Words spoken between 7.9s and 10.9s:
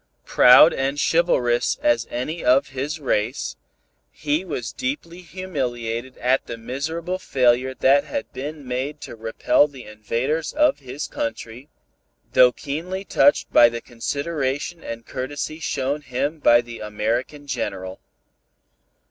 had been made to repell the invaders of